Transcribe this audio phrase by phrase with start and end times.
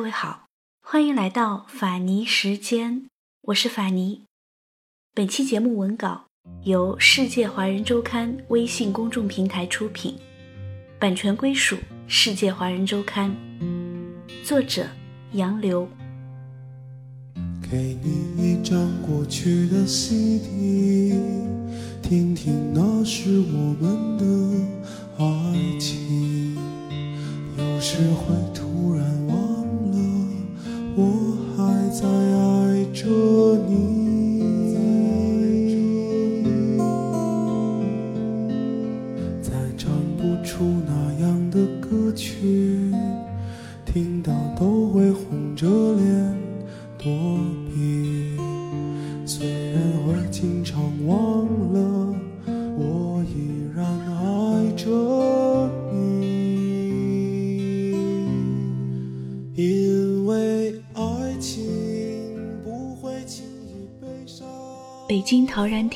[0.00, 0.46] 各位好，
[0.82, 3.04] 欢迎来到法尼时间，
[3.42, 4.22] 我是法尼。
[5.14, 6.24] 本期节目文稿
[6.64, 10.16] 由世界华人周刊微信公众平台出品，
[10.98, 11.76] 版权归属
[12.06, 13.36] 世界华人周刊，
[14.42, 14.86] 作者
[15.32, 15.86] 杨流。
[17.70, 21.12] 给你一张过去的 CD，
[22.02, 24.24] 听听那是我们的
[25.18, 26.56] 爱情，
[27.58, 29.09] 有时会突然。
[30.96, 33.06] 我还在爱着
[33.68, 34.09] 你，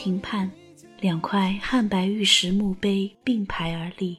[0.05, 0.50] 亭畔，
[1.00, 4.19] 两块汉白玉石墓碑并排而立，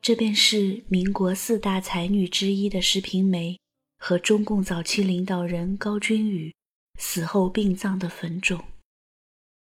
[0.00, 3.60] 这便是民国四大才女之一的石平梅
[3.98, 6.54] 和中共早期领导人高君宇
[6.98, 8.64] 死后殡葬的坟冢，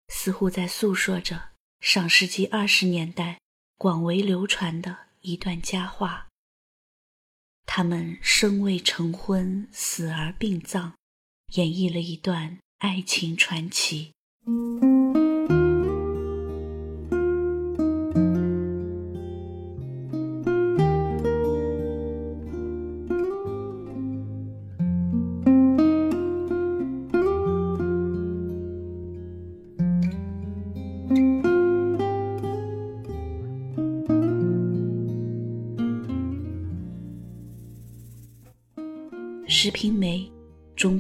[0.09, 1.43] 似乎在诉说着
[1.81, 3.41] 上世纪二十年代
[3.79, 6.27] 广为流传的一段佳话。
[7.65, 10.93] 他们生未成婚，死而殡葬，
[11.55, 14.13] 演绎了一段爱情传奇。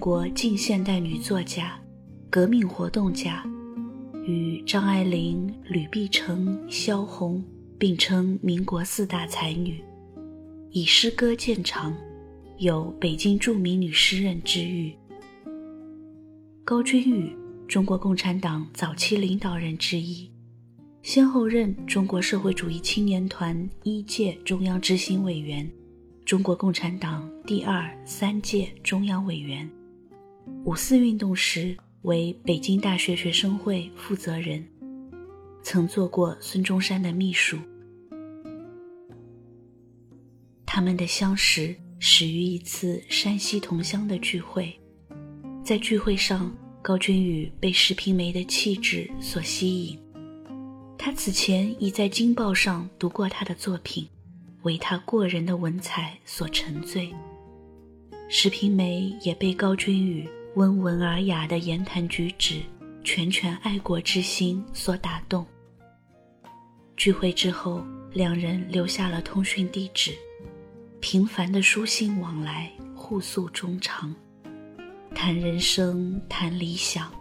[0.02, 1.80] 国近现代女作家、
[2.28, 3.48] 革命活动家，
[4.26, 7.40] 与张爱玲、吕碧城、萧红
[7.78, 9.80] 并称民国四大才女，
[10.72, 11.96] 以诗歌见长，
[12.58, 14.92] 有北京著名女诗人之誉。
[16.64, 17.32] 高君宇，
[17.68, 20.28] 中国共产党早期领导人之一，
[21.04, 25.70] 先后任中国社会主义青年团一届中央执行委员。
[26.24, 29.70] 中国共产党第二、三届中央委员，
[30.64, 34.64] 五四运动时为北京大学学生会负责人，
[35.62, 37.58] 曾做过孙中山的秘书。
[40.64, 44.72] 他们的相识始于一次山西同乡的聚会，
[45.64, 49.98] 在聚会上，高君宇被石平梅的气质所吸引，
[50.96, 54.08] 他此前已在《京报》上读过她的作品。
[54.62, 57.12] 为他过人的文采所沉醉，
[58.34, 62.62] 石平梅也被高君宇温文尔雅的言谈举止、
[63.04, 65.44] 拳拳爱国之心所打动。
[66.96, 70.12] 聚会之后，两人留下了通讯地址，
[70.98, 74.16] 频繁的书信往来，互诉衷肠，
[75.14, 77.12] 谈人生，谈理想，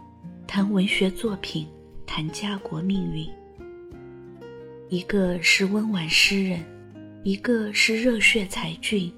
[0.46, 1.68] 谈文学作品，
[2.06, 3.28] 谈家国命运。
[4.88, 6.64] 一个是温婉诗人。
[7.22, 9.12] 一个是热血才俊，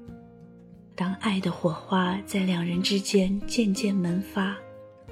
[0.95, 4.55] 当爱的火花在两人之间渐渐萌发，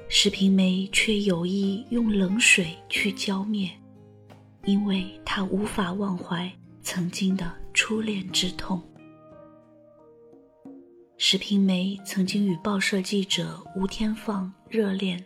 [0.08, 3.70] 石平梅却有意用冷水去浇灭，
[4.64, 6.50] 因为她无法忘怀
[6.80, 8.82] 曾经的初恋之痛。
[11.18, 15.22] 石平梅曾经与报社记者吴天放热恋，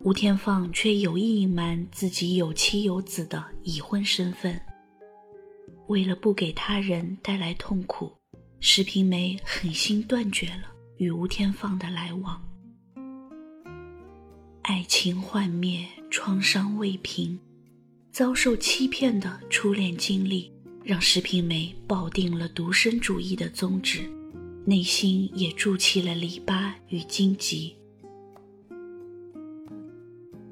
[0.00, 4.60] 吴天放却有意隐瞒自己有妻有子的已婚身份。
[5.86, 8.15] 为了不给他人带来痛苦，
[8.58, 12.42] 石平梅狠心断绝了与吴天放的来往。
[14.62, 17.38] 爱情幻灭，创伤未平，
[18.10, 20.50] 遭受欺骗的初恋经历，
[20.82, 24.10] 让石平梅抱定了独身主义的宗旨，
[24.64, 27.76] 内心也筑起了篱笆与荆棘。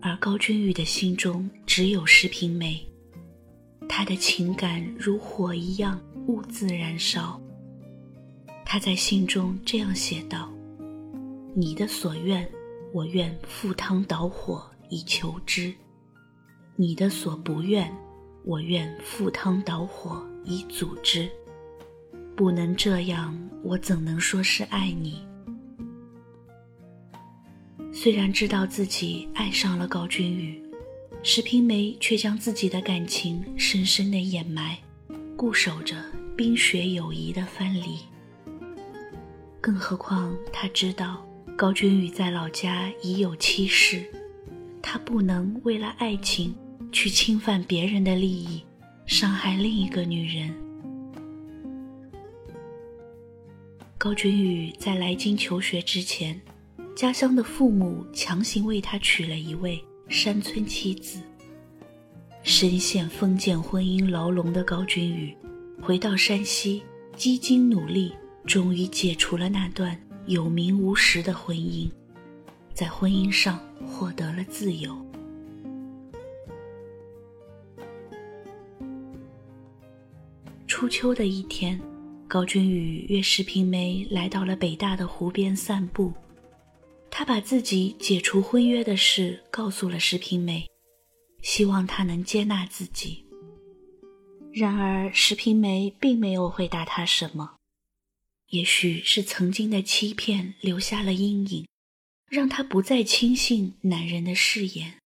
[0.00, 2.86] 而高君宇的心中只有石平梅。
[3.88, 7.40] 他的情感如火一样兀自燃烧。
[8.74, 10.52] 他在信中这样写道
[11.54, 12.44] ：“你的所愿，
[12.92, 15.72] 我愿赴汤蹈火以求之；
[16.74, 17.88] 你的所不愿，
[18.44, 21.30] 我愿赴汤蹈火以阻之。
[22.34, 25.24] 不能这样，我怎能说是爱你？”
[27.94, 30.60] 虽然知道自己爱上了高君宇。
[31.22, 34.76] 石平梅却将自己的感情深深的掩埋，
[35.36, 35.94] 固守着
[36.36, 38.00] 冰雪友谊的藩篱。
[39.64, 41.26] 更何况他知道
[41.56, 44.04] 高君宇在老家已有妻室，
[44.82, 46.54] 他不能为了爱情
[46.92, 48.62] 去侵犯别人的利益，
[49.06, 50.54] 伤害另一个女人。
[53.96, 56.38] 高君宇在来京求学之前，
[56.94, 61.22] 家乡的父母强行为他娶了一位山村妻子。
[62.42, 65.34] 深陷封建婚姻牢笼的高君宇，
[65.80, 66.82] 回到山西，
[67.16, 68.12] 积极努力，
[68.46, 71.90] 终于解除了那段有名无实的婚姻，
[72.72, 74.96] 在婚姻上获得了自由。
[80.66, 81.80] 初秋的一天。
[82.26, 86.12] 高君宇约石平梅来到了北大的湖边散步，
[87.08, 90.66] 他把自己解除婚约的事告诉了石平梅，
[91.42, 93.24] 希望她能接纳自己。
[94.52, 97.52] 然而石平梅并没有回答他什么，
[98.48, 101.66] 也许是曾经的欺骗留下了阴影，
[102.26, 104.98] 让他不再轻信男人的誓言；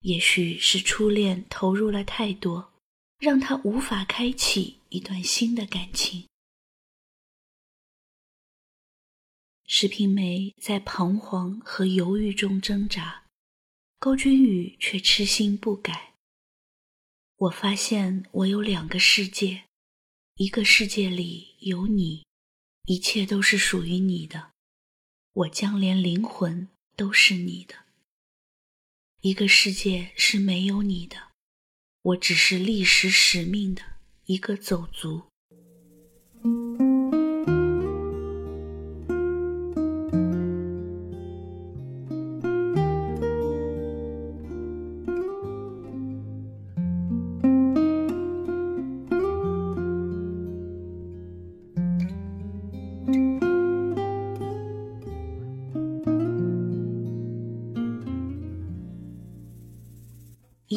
[0.00, 2.72] 也许是初恋投入了太多，
[3.18, 6.26] 让他无法开启一段新的感情。
[9.68, 13.24] 石平梅在彷徨和犹豫中挣扎，
[13.98, 16.14] 高君宇却痴心不改。
[17.36, 19.64] 我发现我有两个世界，
[20.36, 22.25] 一个世界里有你，
[22.86, 24.52] 一切都是属于你的，
[25.32, 27.74] 我将连灵魂都是你的；
[29.22, 31.32] 一个世界是没有你的，
[32.02, 33.82] 我只是历史使命的
[34.26, 35.24] 一个走卒。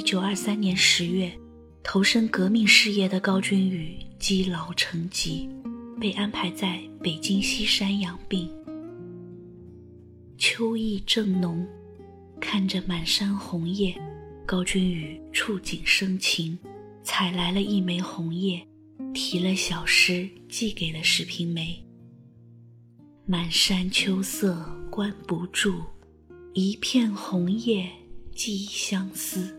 [0.10, 1.32] 九二三年十月，
[1.84, 5.48] 投身革命事业的高君宇积劳成疾，
[6.02, 8.52] 被安排在北京西山养病。
[10.36, 11.64] 秋意正浓，
[12.42, 13.96] 看着满山红叶，
[14.48, 16.58] 高君宇触景生情，
[17.04, 18.66] 采来了一枚红叶，
[19.14, 21.86] 题了小诗寄给了石平梅。
[23.28, 25.84] 满山秋色关不住，
[26.56, 27.88] 一片红叶
[28.34, 29.56] 寄相思。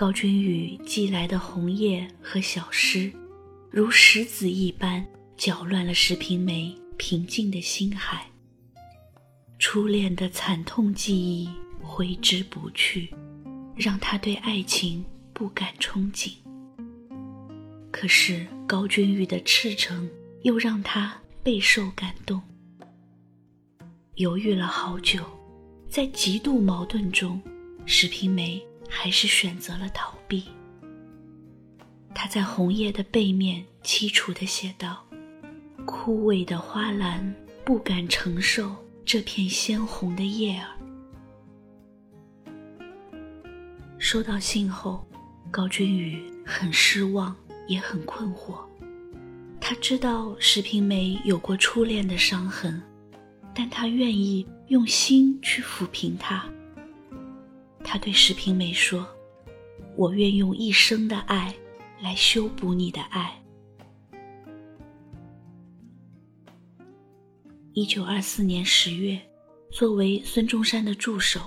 [0.00, 3.12] 高君宇寄来的红叶和小诗，
[3.68, 5.06] 如石子一般
[5.36, 8.26] 搅乱了石平梅平静的心海。
[9.58, 11.50] 初恋的惨痛记忆
[11.82, 13.14] 挥之不去，
[13.76, 15.04] 让他对爱情
[15.34, 16.32] 不敢憧憬。
[17.90, 20.08] 可是高君宇的赤诚
[20.44, 22.40] 又让他备受感动。
[24.14, 25.22] 犹豫了好久，
[25.90, 27.38] 在极度矛盾中，
[27.84, 28.58] 石平梅。
[28.90, 30.44] 还是选择了逃避。
[32.12, 35.06] 他在红叶的背面凄楚地写道
[35.86, 37.34] ：“枯萎的花篮
[37.64, 40.68] 不敢承受这片鲜红的叶儿。”
[43.96, 45.06] 收到信后，
[45.50, 47.34] 高君宇很失望，
[47.68, 48.58] 也很困惑。
[49.60, 52.82] 他知道石平梅有过初恋的伤痕，
[53.54, 56.44] 但他愿意用心去抚平它。
[57.92, 59.04] 他对石平梅说
[59.98, 61.52] ：“我愿用一生的爱
[62.00, 63.42] 来修补你的爱。”
[67.74, 69.20] 一九二四年十月，
[69.72, 71.40] 作为孙中山的助手，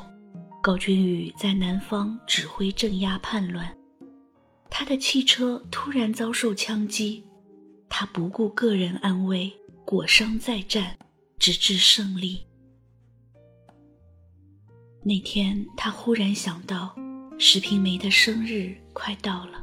[0.62, 3.73] 高君宇在南方指挥镇压叛乱。
[4.69, 7.23] 他的汽车突然遭受枪击，
[7.88, 9.50] 他不顾个人安危，
[9.85, 10.97] 裹伤再战，
[11.39, 12.45] 直至胜利。
[15.05, 16.95] 那天，他忽然想到，
[17.38, 19.62] 石平梅的生日快到了，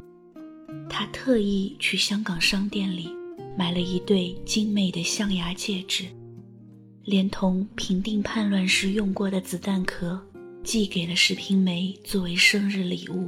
[0.87, 3.09] 他特意去香港商店里
[3.57, 6.05] 买了一对精美的象牙戒指，
[7.03, 10.23] 连同平定叛乱时用过的子弹壳，
[10.63, 13.27] 寄给了石平梅作为生日礼物。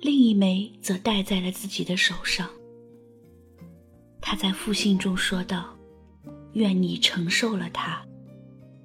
[0.00, 2.48] 另一枚则戴在了自己的手上。
[4.22, 5.76] 他在复信中说道
[6.54, 8.02] ：“愿你承受了它，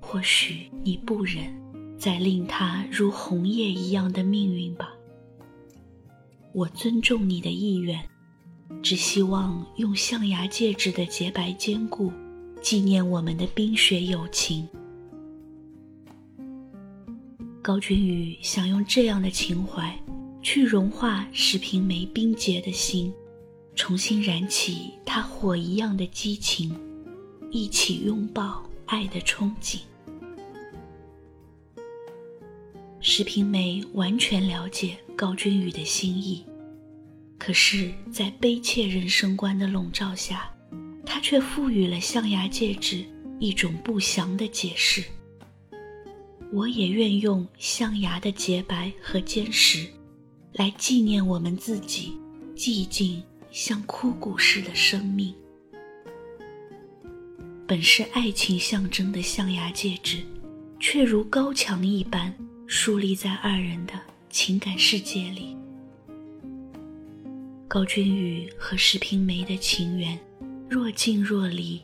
[0.02, 1.60] 或许你不忍。”
[2.02, 4.92] 再令他如红叶一样的命运吧。
[6.52, 8.04] 我尊重你的意愿，
[8.82, 12.12] 只希望用象牙戒指的洁白坚固，
[12.60, 14.68] 纪念我们的冰雪友情。
[17.62, 19.96] 高君宇想用这样的情怀，
[20.42, 23.14] 去融化石平梅冰洁的心，
[23.76, 26.76] 重新燃起他火一样的激情，
[27.52, 29.82] 一起拥抱爱的憧憬。
[33.04, 36.46] 石平梅完全了解高君宇的心意，
[37.40, 40.48] 可是，在悲切人生观的笼罩下，
[41.04, 43.04] 他却赋予了象牙戒指
[43.40, 45.04] 一种不祥的解释。
[46.54, 49.88] 我也愿用象牙的洁白和坚实，
[50.54, 52.14] 来纪念我们自己
[52.56, 55.34] 寂静像枯骨似的生命。
[57.66, 60.20] 本是爱情象征的象牙戒指，
[60.80, 62.32] 却如高墙一般。
[62.74, 63.92] 树立在二人的
[64.30, 65.58] 情感世界里。
[67.68, 70.18] 高君宇和石平梅的情缘
[70.70, 71.82] 若近若离，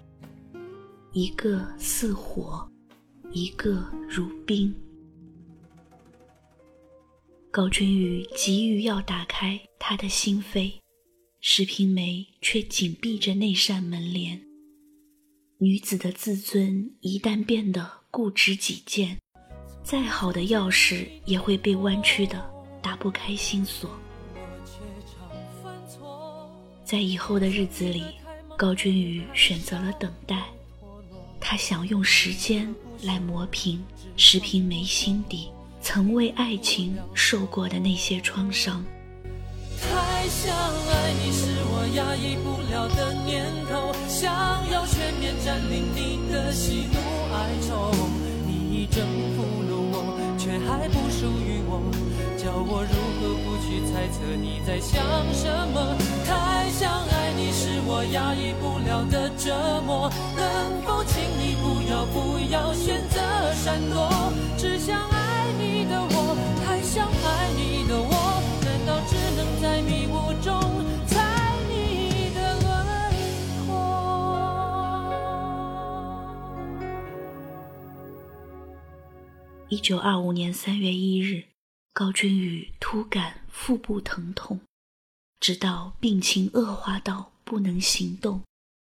[1.12, 2.66] 一个似火，
[3.34, 4.74] 一个如冰。
[7.52, 10.76] 高君宇急于要打开他的心扉，
[11.42, 14.42] 石平梅却紧闭着那扇门帘。
[15.60, 19.18] 女子的自尊一旦变得固执己见。
[19.88, 22.46] 再好的钥匙也会被弯曲的
[22.82, 23.90] 打不开心锁。
[26.84, 28.04] 在以后的日子里，
[28.58, 30.44] 高君宇选择了等待，
[31.40, 33.82] 他想用时间来磨平
[34.18, 35.50] 石平梅心底
[35.82, 38.84] 曾为爱情受过的那些创伤。
[39.80, 47.00] 太想爱你是我压抑不了的念头，想要全面占领你的喜怒
[47.34, 47.90] 哀愁，
[48.46, 49.67] 你已征服了。
[50.48, 51.84] 却还不属于我，
[52.38, 55.94] 叫我如何不去猜测你在想什么？
[56.26, 63.20] 太想爱你是我压抑不了的折磨，能否请你不要不要选择
[63.56, 64.08] 闪躲？
[64.58, 70.57] 只想爱你的我，太想爱你的我，难道只能在迷雾中？
[79.70, 81.50] 一九二五年三月一日，
[81.92, 84.62] 高君宇突感腹部疼痛，
[85.42, 88.46] 直到病情恶化到不能行动，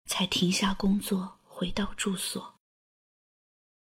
[0.05, 2.59] 才停下工作，回到住所。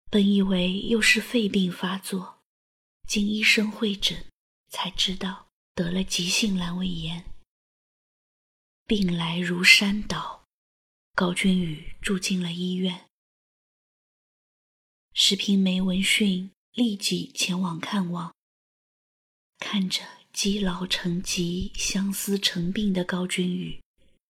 [0.08, 2.38] 本以为又是肺病发作，
[3.06, 4.24] 经医生会诊，
[4.70, 7.26] 才知道得了急性阑尾炎。
[8.86, 10.46] 病来如山倒，
[11.14, 13.04] 高君宇住进了医院。
[15.12, 16.50] 石平梅闻讯。
[16.80, 18.34] 立即前往看望。
[19.58, 23.78] 看着积劳成疾、相思成病的高君宇，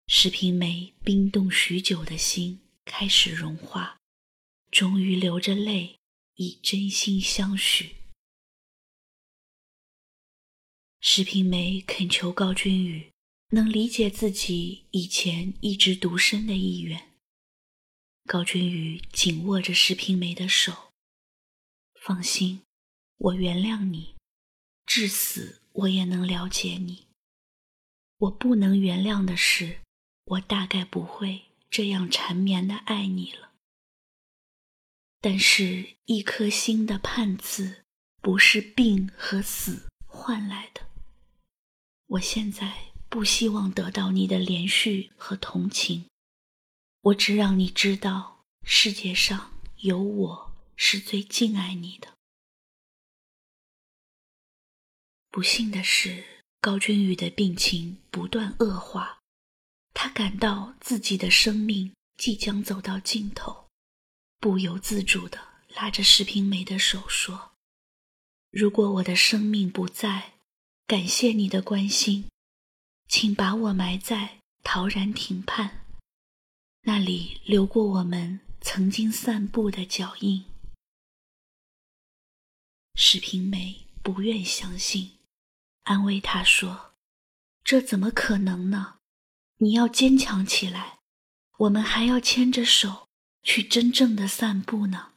[0.05, 3.97] 石平梅冰冻许久的心开始融化，
[4.69, 5.97] 终于流着泪，
[6.35, 7.95] 以真心相许。
[11.01, 13.09] 石平梅恳求高君宇
[13.49, 17.09] 能理解自己以前一直独身的意愿。
[18.27, 20.91] 高君宇紧握着石平梅的手。
[22.05, 22.61] 放心，
[23.17, 24.13] 我原谅你，
[24.85, 27.07] 至死我也能了解你。
[28.19, 29.79] 我不能原谅的是，
[30.25, 33.53] 我大概不会这样缠绵的爱你了。
[35.19, 37.83] 但是，一颗心的判词，
[38.21, 40.81] 不是病和死换来的。
[42.05, 46.05] 我现在不希望得到你的连续和同情，
[47.01, 50.54] 我只让你知道，世界上有我。
[50.75, 52.13] 是最敬爱你的。
[55.31, 56.23] 不幸的是，
[56.61, 59.19] 高君宇的病情不断恶化，
[59.93, 63.67] 他感到自己的生命即将走到尽头，
[64.39, 65.39] 不由自主的
[65.75, 67.51] 拉着石平梅的手说
[68.49, 70.35] ：“如果我的生命不在，
[70.87, 72.29] 感谢你的关心，
[73.09, 75.85] 请把我埋在陶然亭畔，
[76.83, 80.45] 那里留过我们曾经散步的脚印。”
[82.97, 85.17] 史平梅不愿相信，
[85.83, 86.93] 安慰他说
[87.61, 88.99] ：“这怎么可能呢？
[89.57, 90.99] 你要坚强起来，
[91.57, 93.09] 我们还要牵着手
[93.43, 95.11] 去真正的散步呢。”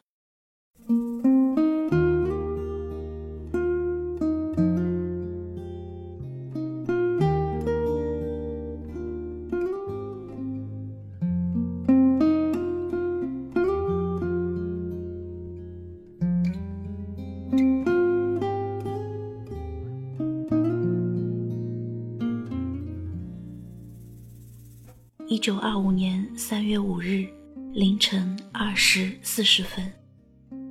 [25.38, 27.25] 一九二五年三月五日
[27.73, 29.92] 凌晨二时四十分，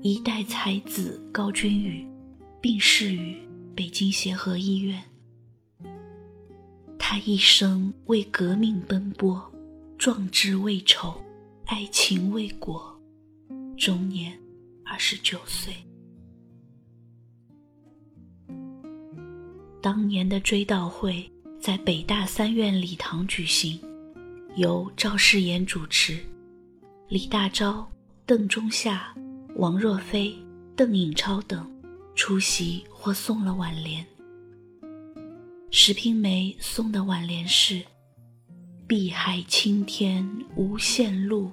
[0.01, 2.05] 一代才子高君宇
[2.59, 3.37] 病逝于
[3.73, 5.01] 北京协和医院。
[6.99, 9.41] 他一生为革命奔波，
[9.97, 11.15] 壮志未酬，
[11.67, 12.93] 爱情未果，
[13.77, 14.37] 终年
[14.83, 15.73] 二十九岁。
[19.81, 23.79] 当年的追悼会在北大三院礼堂举行，
[24.57, 26.17] 由赵世炎主持，
[27.09, 27.85] 李大钊、
[28.25, 29.13] 邓中夏、
[29.57, 30.35] 王若飞、
[30.75, 31.71] 邓颖超等
[32.15, 34.03] 出席或送了挽联。
[35.69, 37.83] 石平梅送的挽联是
[38.87, 41.51] ：“碧海青天无限路，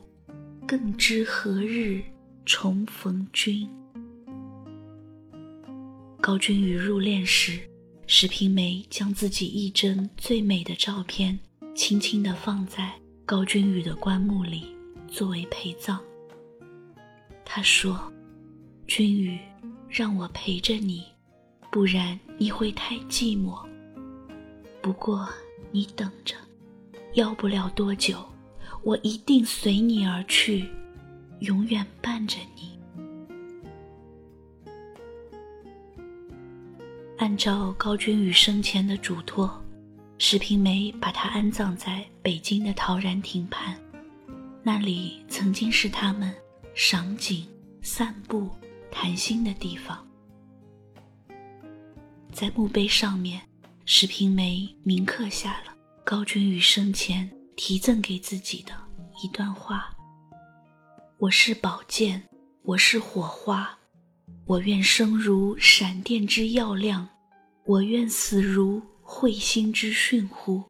[0.66, 2.02] 更知何日
[2.46, 3.68] 重逢君。”
[6.22, 7.60] 高君宇入殓时，
[8.06, 11.38] 石平梅将自己一帧最美的照片
[11.74, 12.92] 轻轻地放在
[13.26, 14.64] 高君宇的棺木里，
[15.08, 16.00] 作为陪葬。
[17.44, 18.00] 他说
[18.86, 19.36] ：“君宇，
[19.88, 21.04] 让我陪着你，
[21.72, 23.58] 不然你会太寂寞。”
[24.80, 25.28] 不过，
[25.72, 26.36] 你等着，
[27.14, 28.24] 要不了多久，
[28.84, 30.68] 我一定随你而去，
[31.40, 32.78] 永远伴着你。
[37.16, 39.63] 按照高君宇生前的嘱托，
[40.26, 43.78] 石平梅把他安葬在北京的陶然亭畔，
[44.62, 46.34] 那里曾经是他们
[46.74, 47.46] 赏景、
[47.82, 48.48] 散步、
[48.90, 50.02] 谈心的地方。
[52.32, 53.38] 在墓碑上面。
[53.84, 55.76] 石平梅铭刻下了
[56.06, 58.72] 高君宇生前提赠给自己的
[59.22, 59.94] 一段话
[61.20, 62.26] ：“我是宝剑，
[62.62, 63.78] 我是火花，
[64.46, 67.06] 我愿生如闪电之耀亮，
[67.66, 68.80] 我愿死如
[69.16, 70.64] 彗星之迅乎。”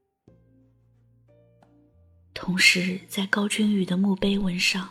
[2.35, 4.89] 同时，在高君宇的墓碑文上，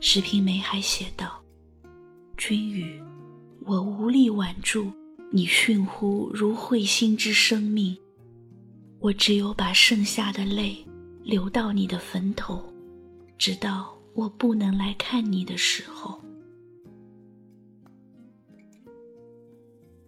[0.00, 1.42] 石平梅还写道
[2.38, 3.02] ：“君宇，
[3.66, 4.92] 我无力挽住。”
[5.34, 7.96] 你逊乎如彗星之生命，
[8.98, 10.76] 我只有把剩下的泪
[11.22, 12.62] 流到你的坟头，
[13.38, 16.20] 直到我不能来看你的时候。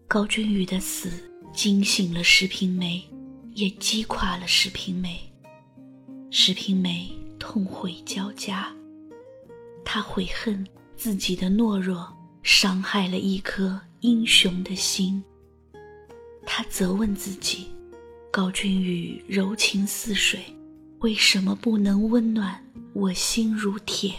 [0.07, 1.09] 高君宇的死
[1.55, 3.03] 惊醒了石平梅，
[3.55, 5.19] 也击垮了石平梅。
[6.31, 8.75] 石平梅痛悔交加，
[9.85, 12.13] 她悔恨自己的懦弱
[12.43, 13.81] 伤害了一颗。
[14.01, 15.25] 英雄的心，
[16.45, 17.69] 他责问自己：
[18.31, 20.45] 高君宇柔情似水，
[20.99, 22.63] 为什么不能温暖
[22.93, 24.13] 我心如铁？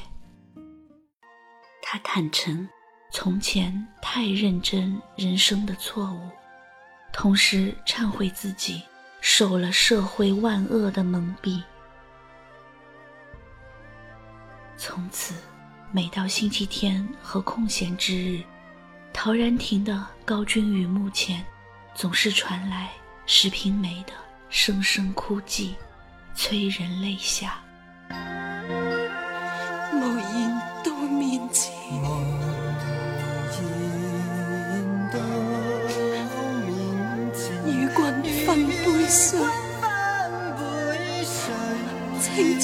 [1.84, 2.68] 他坦诚
[3.12, 6.20] 从前太认真人生的错误，
[7.18, 8.84] 同时忏悔自己
[9.22, 11.64] 受了社会万恶的蒙蔽。
[14.76, 15.34] 从此，
[15.94, 18.44] 每到星期天和空闲之日。
[19.14, 21.44] 陶然亭的高君宇墓前，
[21.96, 22.92] 总是传来
[23.26, 24.12] 石平梅的
[24.50, 25.74] 声声哭泣，
[26.36, 27.64] 催人泪下。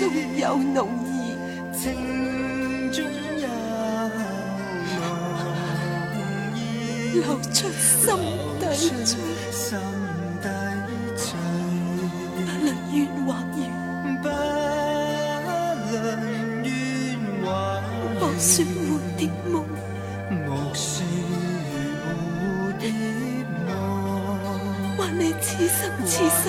[0.02, 0.10] 情。
[0.10, 1.12] 中有浓意。
[7.14, 7.22] 流
[7.54, 8.08] 出心
[8.60, 8.64] 底
[11.16, 11.24] 醉，
[12.36, 13.60] 不论怨或怨，
[18.20, 18.68] 莫说蝴
[19.18, 19.54] 蝶梦，
[24.98, 26.42] 还你此生此世，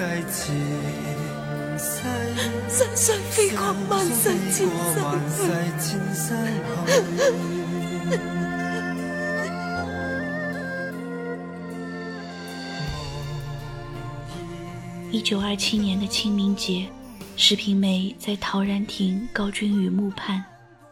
[15.12, 16.88] 一九二七年的清明节，
[17.36, 20.42] 石平梅在陶然亭高君宇墓畔，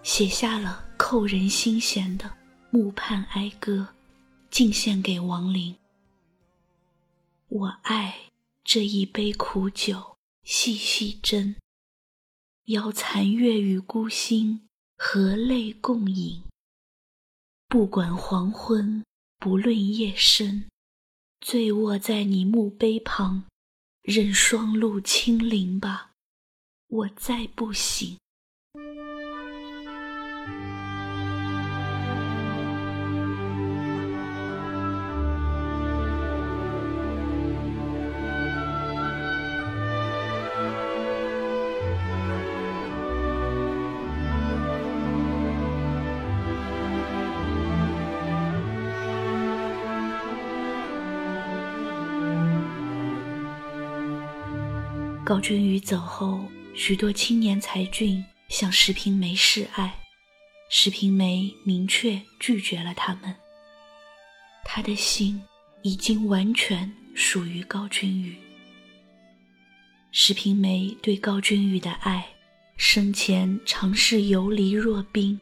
[0.02, 2.30] 写下了扣人心弦的
[2.70, 3.88] 墓畔哀歌，
[4.50, 5.74] 敬献给亡灵。
[7.48, 8.14] 我爱
[8.70, 10.18] 这一杯苦酒。
[10.44, 11.56] 细细斟，
[12.64, 16.42] 邀残月与孤星，和泪共饮。
[17.66, 19.02] 不管黄昏，
[19.38, 20.68] 不论夜深，
[21.40, 23.46] 醉卧在你墓碑旁，
[24.02, 26.12] 任霜露清零吧，
[26.88, 28.18] 我再不醒。
[55.28, 56.42] 高君宇走后，
[56.74, 60.00] 许多青年才俊向石平梅示爱，
[60.70, 63.36] 石平梅明确拒绝了他们。
[64.64, 65.38] 他的心
[65.82, 68.38] 已经完全属于高君宇。
[70.12, 72.26] 石平梅对高君宇的爱，
[72.78, 75.38] 生前常是游离若冰，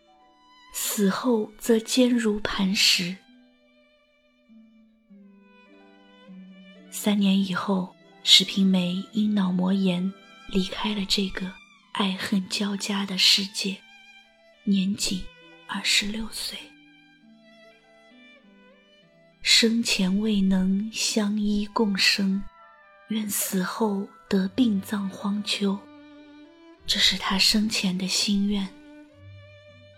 [0.74, 3.16] 死后则坚如磐石。
[6.90, 7.94] 三年以后，
[8.28, 10.12] 石平梅因脑膜炎
[10.48, 11.48] 离开了这个
[11.92, 13.76] 爱恨交加的世界，
[14.64, 15.22] 年仅
[15.68, 16.58] 二十六岁。
[19.42, 22.42] 生前未能相依共生，
[23.10, 25.78] 愿死后得病葬荒丘。
[26.84, 28.66] 这是他生前的心愿。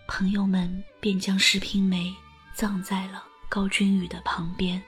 [0.07, 2.13] 朋友们便将石平梅
[2.53, 4.79] 葬在了高君宇的旁边。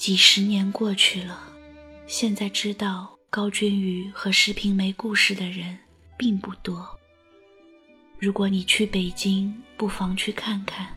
[0.00, 1.38] 几十年过去了，
[2.06, 5.78] 现在知道高君宇和石平梅故事的人
[6.16, 6.98] 并不多。
[8.18, 10.96] 如果你去北京，不妨去看看。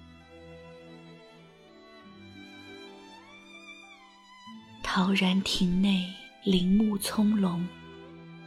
[4.82, 6.10] 陶然亭内
[6.46, 7.62] 林木葱茏，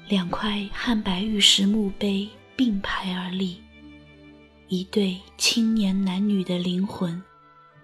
[0.09, 3.62] 两块汉白玉石墓碑并排而立，
[4.69, 7.23] 一对青年男女的灵魂，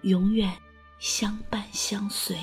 [0.01, 0.51] 永远
[0.97, 2.35] 相伴相随。